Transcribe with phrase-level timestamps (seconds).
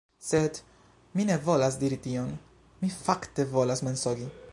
[0.27, 0.59] Sed...
[1.19, 2.33] mi ne volas diri tion.
[2.81, 4.31] Mi fakte volas mensogi.